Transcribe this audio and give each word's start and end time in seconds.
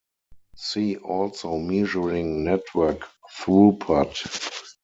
See 0.55 0.97
also 0.97 1.59
measuring 1.59 2.43
network 2.43 3.07
throughput. 3.37 4.17